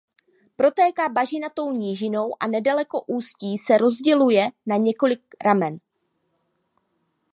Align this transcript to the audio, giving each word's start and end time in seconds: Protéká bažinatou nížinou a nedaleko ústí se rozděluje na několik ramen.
Protéká 0.59 1.05
bažinatou 1.17 1.69
nížinou 1.71 2.27
a 2.39 2.47
nedaleko 2.47 3.03
ústí 3.07 3.57
se 3.57 3.77
rozděluje 3.77 4.49
na 4.65 4.77
několik 4.77 5.21
ramen. 5.43 5.79